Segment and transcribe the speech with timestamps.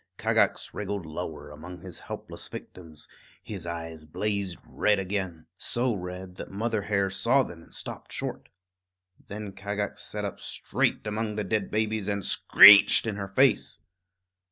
[0.17, 3.07] Kagax wriggled lower among his helpless victims;
[3.43, 8.49] his eyes blazed red again, so red that Mother Hare saw them and stopped short.
[9.27, 13.77] Then Kagax sat up straight among the dead babies and screeched in her face.